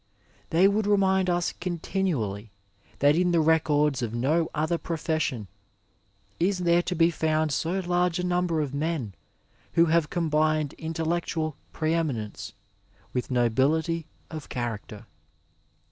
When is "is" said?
6.39-6.57